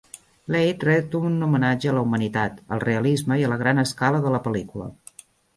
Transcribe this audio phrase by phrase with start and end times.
[0.53, 4.37] Leigh ret un homenatge a la humanitat, al realisme i a la gran escala de
[4.39, 4.91] la pel·lícula.